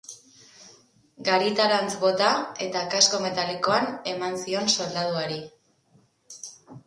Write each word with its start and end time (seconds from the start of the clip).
Garitarantz 1.27 1.91
bota, 2.03 2.29
eta 2.69 2.81
kasko 2.95 3.19
metalikoan 3.25 3.91
eman 4.15 4.39
zion 4.45 4.73
soldaduari. 4.77 5.39